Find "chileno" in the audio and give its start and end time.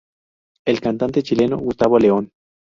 1.21-1.59